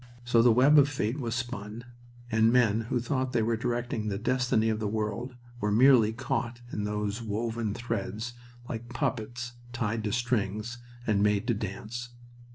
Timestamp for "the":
0.41-0.51, 4.07-4.17, 4.79-4.87